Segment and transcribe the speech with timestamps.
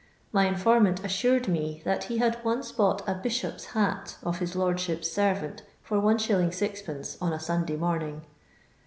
[0.31, 5.11] My informant auured me that he had once bought a Bishop's bat of his lordship's
[5.11, 6.01] servant for \$.
[6.01, 7.17] 6d.
[7.21, 8.23] on a Snnday morning.